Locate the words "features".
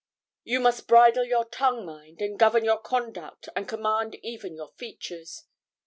4.75-5.43